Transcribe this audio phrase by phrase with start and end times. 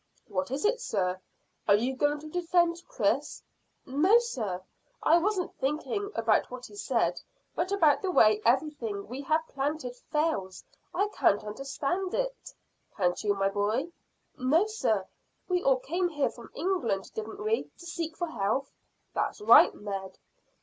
[0.27, 1.19] "What is it, sir?
[1.67, 3.43] Are you going to defend Chris?"
[3.85, 4.63] "No, sir;
[5.03, 7.21] I wasn't thinking about what he said,
[7.53, 10.63] but about the way everything we have planted fails.
[10.91, 12.51] I can't understand it."
[12.97, 13.91] "Can't you, my boy?"
[14.39, 15.05] "No, sir.
[15.47, 18.71] We all came here from England, didn't we, to seek for health?"
[19.13, 20.17] "That's right, Ned."